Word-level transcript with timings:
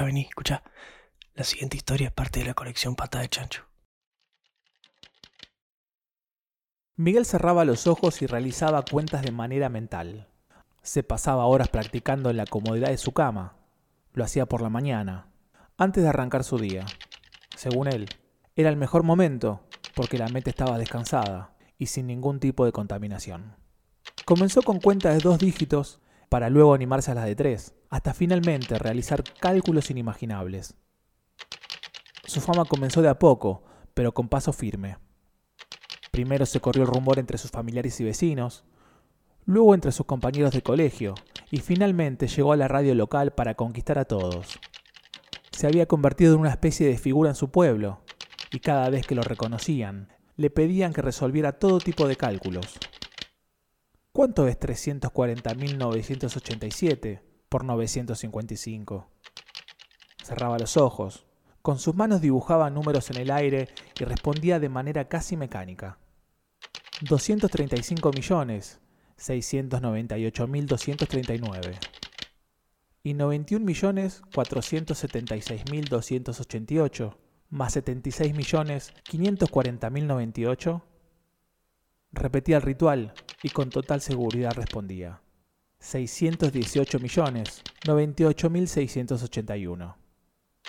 vení, 0.00 0.22
escucha. 0.22 0.62
La 1.34 1.44
siguiente 1.44 1.76
historia 1.76 2.08
es 2.08 2.14
parte 2.14 2.40
de 2.40 2.46
la 2.46 2.54
colección 2.54 2.96
Pata 2.96 3.20
de 3.20 3.28
Chancho. 3.28 3.64
Miguel 6.96 7.26
cerraba 7.26 7.64
los 7.64 7.86
ojos 7.86 8.22
y 8.22 8.26
realizaba 8.26 8.84
cuentas 8.84 9.22
de 9.22 9.32
manera 9.32 9.68
mental. 9.68 10.28
Se 10.82 11.02
pasaba 11.02 11.46
horas 11.46 11.68
practicando 11.68 12.30
en 12.30 12.36
la 12.36 12.46
comodidad 12.46 12.88
de 12.88 12.98
su 12.98 13.12
cama. 13.12 13.56
Lo 14.12 14.24
hacía 14.24 14.46
por 14.46 14.62
la 14.62 14.68
mañana, 14.68 15.28
antes 15.76 16.02
de 16.02 16.08
arrancar 16.08 16.44
su 16.44 16.58
día. 16.58 16.84
Según 17.56 17.88
él, 17.88 18.08
era 18.56 18.68
el 18.68 18.76
mejor 18.76 19.02
momento 19.02 19.66
porque 19.94 20.18
la 20.18 20.28
mente 20.28 20.50
estaba 20.50 20.78
descansada 20.78 21.54
y 21.78 21.86
sin 21.86 22.06
ningún 22.06 22.40
tipo 22.40 22.64
de 22.64 22.72
contaminación. 22.72 23.56
Comenzó 24.24 24.62
con 24.62 24.80
cuentas 24.80 25.14
de 25.14 25.20
dos 25.20 25.38
dígitos 25.38 26.00
para 26.32 26.48
luego 26.48 26.72
animarse 26.72 27.10
a 27.10 27.14
las 27.14 27.26
de 27.26 27.36
tres, 27.36 27.74
hasta 27.90 28.14
finalmente 28.14 28.78
realizar 28.78 29.22
cálculos 29.38 29.90
inimaginables. 29.90 30.74
Su 32.24 32.40
fama 32.40 32.64
comenzó 32.64 33.02
de 33.02 33.10
a 33.10 33.18
poco, 33.18 33.64
pero 33.92 34.14
con 34.14 34.30
paso 34.30 34.54
firme. 34.54 34.96
Primero 36.10 36.46
se 36.46 36.58
corrió 36.58 36.84
el 36.84 36.88
rumor 36.88 37.18
entre 37.18 37.36
sus 37.36 37.50
familiares 37.50 38.00
y 38.00 38.04
vecinos, 38.04 38.64
luego 39.44 39.74
entre 39.74 39.92
sus 39.92 40.06
compañeros 40.06 40.52
de 40.52 40.62
colegio, 40.62 41.16
y 41.50 41.58
finalmente 41.58 42.28
llegó 42.28 42.54
a 42.54 42.56
la 42.56 42.66
radio 42.66 42.94
local 42.94 43.32
para 43.32 43.54
conquistar 43.54 43.98
a 43.98 44.06
todos. 44.06 44.58
Se 45.50 45.66
había 45.66 45.84
convertido 45.84 46.32
en 46.32 46.40
una 46.40 46.50
especie 46.50 46.88
de 46.88 46.96
figura 46.96 47.28
en 47.28 47.36
su 47.36 47.50
pueblo, 47.50 48.00
y 48.50 48.60
cada 48.60 48.88
vez 48.88 49.06
que 49.06 49.14
lo 49.14 49.20
reconocían, 49.20 50.08
le 50.38 50.48
pedían 50.48 50.94
que 50.94 51.02
resolviera 51.02 51.58
todo 51.58 51.78
tipo 51.78 52.08
de 52.08 52.16
cálculos. 52.16 52.78
¿Cuánto 54.14 54.46
es 54.46 54.60
340.987 54.60 57.22
por 57.48 57.64
955? 57.64 59.08
Cerraba 60.22 60.58
los 60.58 60.76
ojos, 60.76 61.24
con 61.62 61.78
sus 61.78 61.94
manos 61.94 62.20
dibujaba 62.20 62.68
números 62.68 63.10
en 63.10 63.16
el 63.16 63.30
aire 63.30 63.70
y 63.98 64.04
respondía 64.04 64.60
de 64.60 64.68
manera 64.68 65.08
casi 65.08 65.38
mecánica. 65.38 65.96
235 67.00 68.12
millones 68.12 68.80
698.239 69.18 71.78
y 73.04 73.14
91 73.14 73.64
millones 73.64 74.20
476.288 74.34 77.16
más 77.48 77.72
76 77.72 78.34
millones 78.34 78.92
540.098 79.10 80.82
repetía 82.12 82.56
el 82.56 82.62
ritual 82.62 83.12
y 83.42 83.50
con 83.50 83.70
total 83.70 84.00
seguridad 84.00 84.52
respondía 84.52 85.20
618 85.78 87.00
millones 87.00 87.62
98.681 87.84 89.94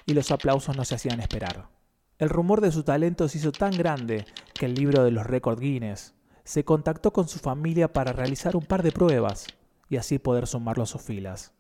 y 0.06 0.14
los 0.14 0.32
aplausos 0.32 0.76
no 0.76 0.86
se 0.86 0.96
hacían 0.96 1.20
esperar. 1.20 1.70
El 2.18 2.30
rumor 2.30 2.62
de 2.62 2.72
su 2.72 2.84
talento 2.84 3.28
se 3.28 3.38
hizo 3.38 3.52
tan 3.52 3.72
grande 3.72 4.26
que 4.54 4.66
el 4.66 4.74
libro 4.74 5.04
de 5.04 5.12
los 5.12 5.26
récords 5.26 5.62
Guinness 5.62 6.16
se 6.44 6.66
contactó 6.66 7.14
con 7.14 7.28
su 7.28 7.40
familia 7.40 7.94
para 7.94 8.14
realizar 8.14 8.56
un 8.56 8.66
par 8.66 8.82
de 8.82 8.92
pruebas 8.92 9.46
y 9.90 9.98
así 9.98 10.20
poder 10.20 10.48
sumarlo 10.48 10.84
a 10.84 10.88
sus 10.88 11.02
filas. 11.02 11.54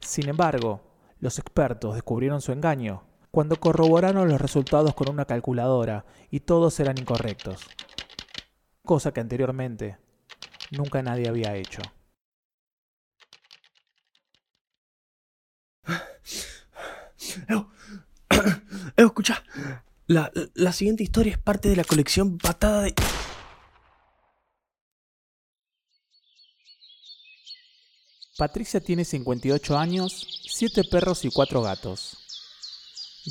Sin 0.00 0.28
embargo, 0.28 0.82
los 1.18 1.38
expertos 1.38 1.94
descubrieron 1.94 2.40
su 2.40 2.52
engaño 2.52 3.04
cuando 3.30 3.56
corroboraron 3.56 4.28
los 4.28 4.40
resultados 4.40 4.94
con 4.94 5.10
una 5.10 5.24
calculadora 5.24 6.06
y 6.30 6.40
todos 6.40 6.78
eran 6.80 6.98
incorrectos, 6.98 7.66
cosa 8.86 9.12
que 9.12 9.20
anteriormente 9.20 9.98
nunca 10.70 11.02
nadie 11.02 11.28
había 11.28 11.54
hecho. 11.54 11.82
escucha. 18.96 19.44
La, 20.06 20.32
la 20.54 20.72
siguiente 20.72 21.02
historia 21.02 21.32
es 21.32 21.38
parte 21.38 21.68
de 21.68 21.76
la 21.76 21.84
colección 21.84 22.38
Patada 22.38 22.80
de... 22.82 22.94
Patricia 28.38 28.80
tiene 28.80 29.04
58 29.04 29.78
años, 29.78 30.42
7 30.48 30.84
perros 30.84 31.24
y 31.24 31.30
4 31.30 31.62
gatos. 31.62 32.18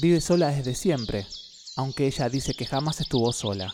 Vive 0.02 0.20
sola 0.20 0.50
desde 0.50 0.76
siempre, 0.76 1.26
aunque 1.78 2.08
ella 2.08 2.28
dice 2.28 2.56
que 2.56 2.66
jamás 2.66 3.00
estuvo 3.00 3.32
sola. 3.32 3.72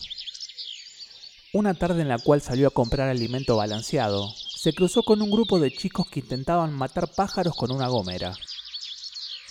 Una 1.54 1.74
tarde 1.74 2.02
en 2.02 2.08
la 2.08 2.18
cual 2.18 2.42
salió 2.42 2.70
a 2.70 2.72
comprar 2.72 3.10
alimento 3.10 3.58
balanceado, 3.58 4.34
se 4.56 4.72
cruzó 4.72 5.04
con 5.04 5.22
un 5.22 5.30
grupo 5.30 5.60
de 5.60 5.70
chicos 5.70 6.08
que 6.08 6.22
intentaban 6.22 6.72
matar 6.72 7.10
pájaros 7.14 7.58
con 7.58 7.74
una 7.74 7.90
gomera. 7.90 8.34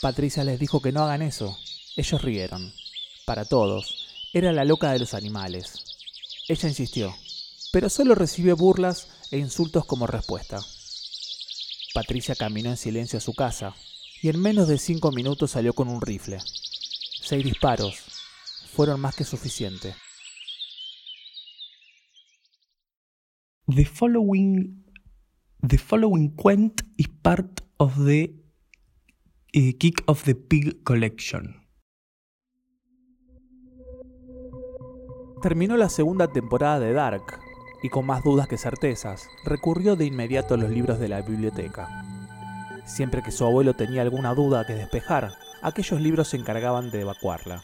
Patricia 0.00 0.42
les 0.42 0.58
dijo 0.58 0.80
que 0.80 0.92
no 0.92 1.02
hagan 1.02 1.20
eso. 1.20 1.58
Ellos 1.96 2.22
rieron. 2.22 2.72
Para 3.26 3.44
todos, 3.44 4.06
era 4.32 4.50
la 4.50 4.64
loca 4.64 4.92
de 4.92 4.98
los 4.98 5.12
animales. 5.12 5.74
Ella 6.48 6.70
insistió, 6.70 7.14
pero 7.70 7.90
solo 7.90 8.14
recibió 8.14 8.56
burlas 8.56 9.08
e 9.30 9.36
insultos 9.36 9.84
como 9.84 10.06
respuesta. 10.06 10.58
Patricia 11.92 12.34
caminó 12.34 12.70
en 12.70 12.78
silencio 12.78 13.18
a 13.18 13.20
su 13.20 13.34
casa 13.34 13.74
y 14.22 14.30
en 14.30 14.40
menos 14.40 14.68
de 14.68 14.78
cinco 14.78 15.12
minutos 15.12 15.50
salió 15.50 15.74
con 15.74 15.88
un 15.88 16.00
rifle. 16.00 16.38
Seis 17.20 17.44
disparos 17.44 17.98
fueron 18.74 19.00
más 19.00 19.14
que 19.14 19.24
suficiente. 19.24 19.94
The 23.72 23.84
following, 23.84 24.82
the 25.62 25.78
following 25.78 26.34
quent 26.34 26.80
is 26.96 27.06
part 27.22 27.60
of 27.78 28.04
the 28.04 28.34
uh, 29.54 29.60
Kick 29.78 30.02
of 30.06 30.24
the 30.24 30.34
Pig 30.34 30.82
Collection. 30.82 31.68
Terminó 35.40 35.76
la 35.76 35.88
segunda 35.88 36.26
temporada 36.32 36.80
de 36.80 36.92
Dark 36.92 37.38
y 37.84 37.90
con 37.90 38.06
más 38.06 38.24
dudas 38.24 38.48
que 38.48 38.58
certezas, 38.58 39.28
recurrió 39.44 39.94
de 39.94 40.06
inmediato 40.06 40.54
a 40.54 40.56
los 40.56 40.70
libros 40.70 40.98
de 40.98 41.08
la 41.08 41.22
biblioteca. 41.22 41.86
Siempre 42.86 43.22
que 43.22 43.30
su 43.30 43.44
abuelo 43.44 43.74
tenía 43.74 44.02
alguna 44.02 44.34
duda 44.34 44.66
que 44.66 44.74
despejar, 44.74 45.30
aquellos 45.62 46.00
libros 46.00 46.26
se 46.26 46.38
encargaban 46.38 46.90
de 46.90 47.02
evacuarla. 47.02 47.62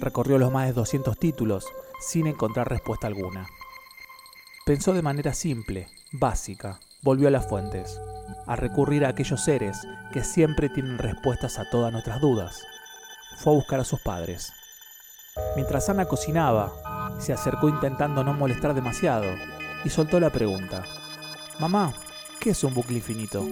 Recorrió 0.00 0.36
los 0.36 0.52
más 0.52 0.66
de 0.66 0.74
200 0.74 1.18
títulos 1.18 1.64
sin 1.98 2.26
encontrar 2.26 2.68
respuesta 2.68 3.06
alguna. 3.06 3.46
Pensó 4.66 4.94
de 4.94 5.00
manera 5.00 5.32
simple, 5.32 5.86
básica, 6.10 6.80
volvió 7.00 7.28
a 7.28 7.30
las 7.30 7.46
fuentes, 7.46 8.00
a 8.48 8.56
recurrir 8.56 9.04
a 9.04 9.10
aquellos 9.10 9.44
seres 9.44 9.78
que 10.12 10.24
siempre 10.24 10.68
tienen 10.68 10.98
respuestas 10.98 11.60
a 11.60 11.70
todas 11.70 11.92
nuestras 11.92 12.20
dudas. 12.20 12.64
Fue 13.36 13.52
a 13.52 13.54
buscar 13.54 13.78
a 13.78 13.84
sus 13.84 14.00
padres. 14.00 14.52
Mientras 15.54 15.88
Ana 15.88 16.06
cocinaba, 16.06 16.72
se 17.20 17.32
acercó 17.32 17.68
intentando 17.68 18.24
no 18.24 18.32
molestar 18.32 18.74
demasiado 18.74 19.26
y 19.84 19.88
soltó 19.88 20.18
la 20.18 20.30
pregunta. 20.30 20.84
Mamá, 21.60 21.94
¿qué 22.40 22.50
es 22.50 22.64
un 22.64 22.74
bucle 22.74 22.96
infinito? 22.96 23.46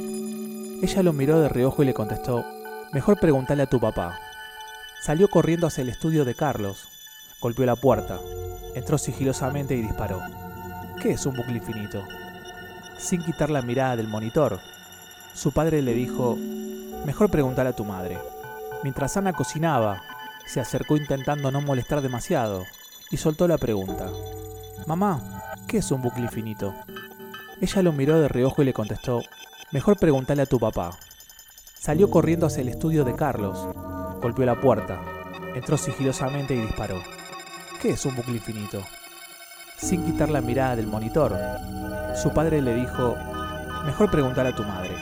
Ella 0.82 1.04
lo 1.04 1.12
miró 1.12 1.38
de 1.38 1.48
reojo 1.48 1.84
y 1.84 1.86
le 1.86 1.94
contestó, 1.94 2.44
mejor 2.92 3.20
preguntarle 3.20 3.62
a 3.62 3.70
tu 3.70 3.78
papá. 3.78 4.18
Salió 5.00 5.28
corriendo 5.28 5.68
hacia 5.68 5.82
el 5.82 5.90
estudio 5.90 6.24
de 6.24 6.34
Carlos, 6.34 6.88
golpeó 7.40 7.66
la 7.66 7.76
puerta, 7.76 8.18
entró 8.74 8.98
sigilosamente 8.98 9.76
y 9.76 9.82
disparó. 9.82 10.43
¿Qué 11.04 11.10
es 11.10 11.26
un 11.26 11.36
bucle 11.36 11.58
infinito? 11.58 12.02
Sin 12.96 13.22
quitar 13.22 13.50
la 13.50 13.60
mirada 13.60 13.94
del 13.94 14.08
monitor, 14.08 14.58
su 15.34 15.52
padre 15.52 15.82
le 15.82 15.92
dijo, 15.92 16.38
mejor 17.04 17.30
preguntarle 17.30 17.72
a 17.72 17.76
tu 17.76 17.84
madre. 17.84 18.18
Mientras 18.82 19.18
Ana 19.18 19.34
cocinaba, 19.34 20.02
se 20.46 20.60
acercó 20.60 20.96
intentando 20.96 21.50
no 21.50 21.60
molestar 21.60 22.00
demasiado 22.00 22.64
y 23.10 23.18
soltó 23.18 23.46
la 23.46 23.58
pregunta. 23.58 24.08
Mamá, 24.86 25.42
¿qué 25.68 25.76
es 25.76 25.90
un 25.90 26.00
bucle 26.00 26.22
infinito? 26.22 26.74
Ella 27.60 27.82
lo 27.82 27.92
miró 27.92 28.18
de 28.18 28.28
reojo 28.28 28.62
y 28.62 28.64
le 28.64 28.72
contestó, 28.72 29.20
mejor 29.72 29.98
preguntarle 29.98 30.44
a 30.44 30.46
tu 30.46 30.58
papá. 30.58 30.96
Salió 31.78 32.08
corriendo 32.08 32.46
hacia 32.46 32.62
el 32.62 32.70
estudio 32.70 33.04
de 33.04 33.14
Carlos, 33.14 33.68
golpeó 34.22 34.46
la 34.46 34.58
puerta, 34.58 35.02
entró 35.54 35.76
sigilosamente 35.76 36.54
y 36.54 36.62
disparó. 36.62 37.02
¿Qué 37.82 37.90
es 37.90 38.06
un 38.06 38.16
bucle 38.16 38.36
infinito? 38.36 38.82
Sin 39.84 40.02
quitar 40.02 40.30
la 40.30 40.40
mirada 40.40 40.76
del 40.76 40.86
monitor, 40.86 41.36
su 42.16 42.32
padre 42.32 42.62
le 42.62 42.74
dijo, 42.74 43.18
mejor 43.84 44.10
preguntarle 44.10 44.52
a 44.52 44.56
tu 44.56 44.62
madre. 44.62 44.96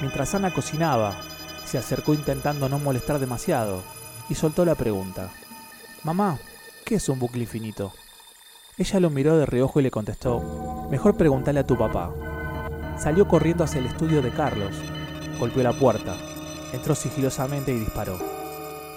Mientras 0.00 0.32
Ana 0.36 0.54
cocinaba, 0.54 1.16
se 1.64 1.76
acercó 1.76 2.14
intentando 2.14 2.68
no 2.68 2.78
molestar 2.78 3.18
demasiado 3.18 3.82
y 4.28 4.36
soltó 4.36 4.64
la 4.64 4.76
pregunta. 4.76 5.28
Mamá, 6.04 6.38
¿qué 6.84 6.94
es 6.94 7.08
un 7.08 7.18
bucle 7.18 7.40
infinito? 7.40 7.92
Ella 8.78 9.00
lo 9.00 9.10
miró 9.10 9.36
de 9.36 9.44
reojo 9.44 9.80
y 9.80 9.82
le 9.82 9.90
contestó, 9.90 10.86
mejor 10.88 11.16
preguntarle 11.16 11.58
a 11.58 11.66
tu 11.66 11.76
papá. 11.76 12.12
Salió 12.96 13.26
corriendo 13.26 13.64
hacia 13.64 13.80
el 13.80 13.86
estudio 13.86 14.22
de 14.22 14.30
Carlos, 14.30 14.76
golpeó 15.40 15.64
la 15.64 15.72
puerta, 15.72 16.14
entró 16.72 16.94
sigilosamente 16.94 17.72
y 17.72 17.80
disparó. 17.80 18.20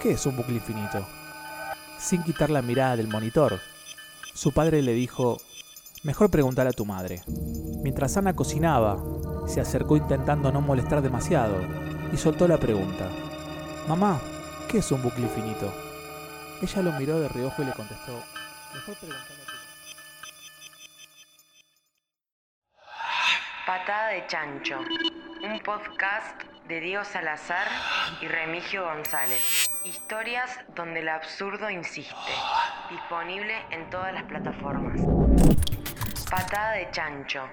¿Qué 0.04 0.12
es 0.12 0.24
un 0.28 0.38
bucle 0.38 0.58
infinito? 0.58 1.04
Sin 1.98 2.22
quitar 2.22 2.52
la 2.52 2.62
mirada 2.62 2.96
del 2.96 3.08
monitor, 3.08 3.60
su 4.36 4.52
padre 4.52 4.82
le 4.82 4.92
dijo, 4.92 5.38
mejor 6.04 6.30
preguntarle 6.30 6.72
a 6.72 6.74
tu 6.74 6.86
madre. 6.86 7.24
Mientras 7.82 8.18
Ana 8.18 8.36
cocinaba, 8.36 9.02
se 9.48 9.62
acercó 9.62 9.96
intentando 9.96 10.52
no 10.52 10.60
molestar 10.60 11.02
demasiado 11.02 11.62
y 12.12 12.18
soltó 12.18 12.46
la 12.48 12.58
pregunta. 12.58 13.10
Mamá, 13.88 14.20
¿qué 14.70 14.80
es 14.80 14.92
un 14.92 15.02
bucle 15.02 15.24
infinito? 15.24 15.72
Ella 16.62 16.82
lo 16.82 16.92
miró 17.00 17.20
de 17.20 17.30
reojo 17.30 17.62
y 17.62 17.66
le 17.66 17.72
contestó, 17.72 18.12
mejor 18.74 18.96
preguntarle 18.98 19.42
a 19.42 19.46
tu 19.46 19.56
Patada 23.66 24.10
de 24.10 24.28
Chancho, 24.28 24.80
un 24.80 25.60
podcast 25.62 26.44
de 26.68 26.82
Diego 26.82 27.06
Salazar 27.06 27.68
y 28.22 28.28
Remigio 28.28 28.84
González. 28.84 29.65
Historias 29.86 30.50
donde 30.76 31.02
el 31.02 31.10
absurdo 31.10 31.70
insiste. 31.70 32.16
Disponible 32.90 33.54
en 33.70 33.88
todas 33.92 34.12
las 34.14 34.24
plataformas. 34.24 35.00
Patada 36.28 36.72
de 36.72 36.90
Chancho. 36.90 37.48